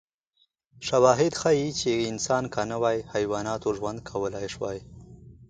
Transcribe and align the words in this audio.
شواهد 0.87 1.33
ښيي 1.41 1.69
چې 1.79 1.91
انسان 2.11 2.43
که 2.53 2.61
نه 2.71 2.77
وای، 2.81 2.97
حیواناتو 3.13 3.69
ژوند 3.77 3.99
کولای 4.09 4.47
شوی. 4.55 4.77